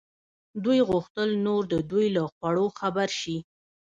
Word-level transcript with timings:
دوی 0.63 0.79
غوښتل 0.89 1.29
نور 1.45 1.61
د 1.73 1.75
دوی 1.91 2.07
له 2.15 2.23
خوړو 2.33 2.65
خبر 2.79 3.09
شي. 3.19 3.37